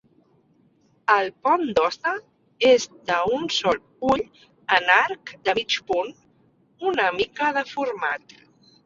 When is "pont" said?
1.47-1.65